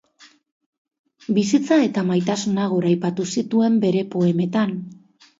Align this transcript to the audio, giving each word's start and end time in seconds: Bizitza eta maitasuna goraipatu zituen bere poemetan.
Bizitza 1.37 1.75
eta 1.87 2.03
maitasuna 2.07 2.65
goraipatu 2.71 3.25
zituen 3.35 3.77
bere 3.83 4.01
poemetan. 4.15 4.73